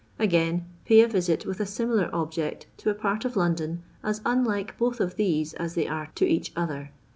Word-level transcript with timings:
"Again: 0.27 0.65
pay 0.83 1.01
a 1.01 1.07
visit, 1.07 1.45
with 1.45 1.59
a 1.59 1.65
simihir 1.65 2.09
object, 2.11 2.65
to 2.77 2.89
a 2.89 2.95
part 2.95 3.23
ot 3.23 3.35
London, 3.35 3.83
as 4.03 4.19
unlike 4.25 4.75
both 4.79 4.99
of 4.99 5.15
these 5.15 5.53
as 5.53 5.75
they 5.75 5.85
are 5.87 6.09
to 6.15 6.25
each 6.25 6.51
other. 6.55 6.89